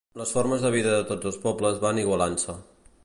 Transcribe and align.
Les 0.19 0.29
formes 0.35 0.63
de 0.67 0.71
vida 0.75 0.95
de 0.95 1.03
tots 1.11 1.31
els 1.31 1.39
pobles 1.45 1.79
van 1.85 2.01
igualant-se. 2.05 2.57